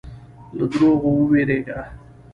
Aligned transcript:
له 0.57 0.65
دروغو 0.71 1.09
وېرېږه. 1.29 1.79